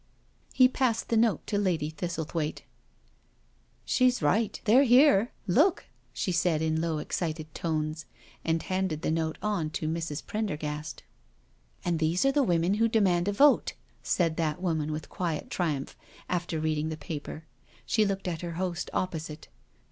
[0.29, 2.63] '* He passed the note to Lady Thistlethwaite."
[3.85, 5.31] She's right— they're there.
[5.45, 8.07] Look I" she said, in low excited tones,
[8.43, 10.25] and handed the note on to Mrs.
[10.25, 11.03] Prendergast.
[11.85, 15.95] "And these are the women who demand a vote!" said that lady with quiet triumph,
[16.27, 17.45] after reading the paper.
[17.85, 19.49] She looked at her host opposite.